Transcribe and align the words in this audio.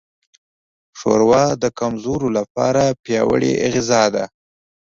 ښوروا 0.99 1.43
د 1.63 1.65
کمزورو 1.79 2.27
لپاره 2.37 2.83
پیاوړې 3.03 3.51
غذا 3.73 4.03
ده. 4.15 4.25